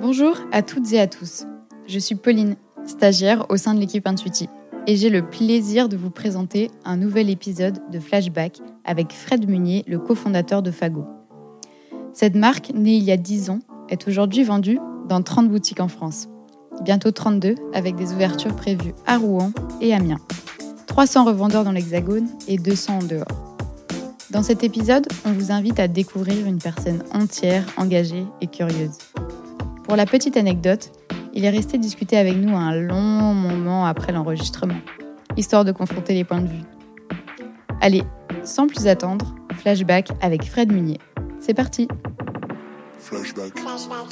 Bonjour 0.00 0.36
à 0.52 0.62
toutes 0.62 0.92
et 0.92 1.00
à 1.00 1.08
tous. 1.08 1.44
Je 1.88 1.98
suis 1.98 2.14
Pauline, 2.14 2.54
stagiaire 2.86 3.46
au 3.48 3.56
sein 3.56 3.74
de 3.74 3.80
l'équipe 3.80 4.06
Intuiti, 4.06 4.48
et 4.86 4.94
j'ai 4.94 5.10
le 5.10 5.28
plaisir 5.28 5.88
de 5.88 5.96
vous 5.96 6.10
présenter 6.10 6.70
un 6.84 6.96
nouvel 6.96 7.28
épisode 7.28 7.80
de 7.90 7.98
Flashback 7.98 8.58
avec 8.84 9.12
Fred 9.12 9.48
Munier, 9.48 9.84
le 9.88 9.98
cofondateur 9.98 10.62
de 10.62 10.70
Fago. 10.70 11.04
Cette 12.12 12.36
marque, 12.36 12.70
née 12.74 12.94
il 12.94 13.02
y 13.02 13.10
a 13.10 13.16
10 13.16 13.50
ans, 13.50 13.58
est 13.88 14.06
aujourd'hui 14.06 14.44
vendue 14.44 14.78
dans 15.08 15.20
30 15.20 15.48
boutiques 15.48 15.80
en 15.80 15.88
France. 15.88 16.28
Bientôt 16.84 17.10
32 17.10 17.56
avec 17.74 17.96
des 17.96 18.12
ouvertures 18.12 18.54
prévues 18.54 18.94
à 19.04 19.18
Rouen 19.18 19.50
et 19.80 19.94
Amiens. 19.94 20.20
300 20.86 21.24
revendeurs 21.24 21.64
dans 21.64 21.72
l'Hexagone 21.72 22.28
et 22.46 22.56
200 22.56 22.98
en 22.98 23.02
dehors. 23.02 23.56
Dans 24.30 24.44
cet 24.44 24.62
épisode, 24.62 25.08
on 25.24 25.32
vous 25.32 25.50
invite 25.50 25.80
à 25.80 25.88
découvrir 25.88 26.46
une 26.46 26.58
personne 26.58 27.02
entière, 27.12 27.64
engagée 27.76 28.26
et 28.40 28.46
curieuse. 28.46 28.98
Pour 29.88 29.96
la 29.96 30.04
petite 30.04 30.36
anecdote, 30.36 30.92
il 31.32 31.46
est 31.46 31.50
resté 31.50 31.78
discuter 31.78 32.18
avec 32.18 32.36
nous 32.36 32.54
un 32.54 32.74
long 32.74 33.00
moment 33.00 33.86
après 33.86 34.12
l'enregistrement, 34.12 34.76
histoire 35.38 35.64
de 35.64 35.72
confronter 35.72 36.12
les 36.12 36.24
points 36.24 36.42
de 36.42 36.46
vue. 36.46 36.62
Allez, 37.80 38.02
sans 38.44 38.66
plus 38.66 38.86
attendre, 38.86 39.34
flashback 39.54 40.10
avec 40.20 40.44
Fred 40.44 40.70
Munier. 40.70 40.98
C'est 41.40 41.54
parti 41.54 41.88
Flashback. 42.98 43.58
Flashback. 43.58 44.08